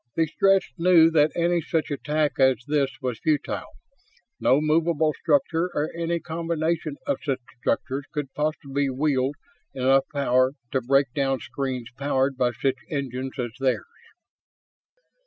[0.15, 3.67] The Stretts knew that any such attack as this was futile.
[4.39, 9.35] No movable structure or any combination of such structures could possibly wield
[9.75, 13.85] enough power to break down screens powered by such engines as theirs.